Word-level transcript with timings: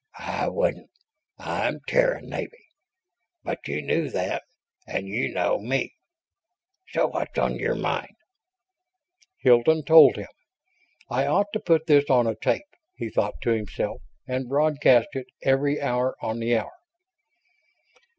"I 0.17 0.47
wouldn't. 0.47 0.89
I'm 1.37 1.79
Terran 1.87 2.27
Navy. 2.27 2.65
But 3.43 3.67
you 3.67 3.83
knew 3.83 4.09
that 4.09 4.41
and 4.87 5.07
you 5.07 5.31
know 5.31 5.59
me. 5.59 5.93
So 6.87 7.05
what's 7.05 7.37
on 7.37 7.57
your 7.59 7.75
mind?" 7.75 8.15
Hilton 9.37 9.83
told 9.83 10.15
him. 10.15 10.29
I 11.07 11.27
ought 11.27 11.53
to 11.53 11.59
put 11.59 11.85
this 11.85 12.09
on 12.09 12.25
a 12.25 12.33
tape, 12.33 12.65
he 12.95 13.09
thought 13.11 13.35
to 13.43 13.51
himself, 13.51 14.01
and 14.27 14.49
broadcast 14.49 15.09
it 15.11 15.27
every 15.43 15.79
hour 15.79 16.15
on 16.19 16.39
the 16.39 16.57
hour. 16.57 16.73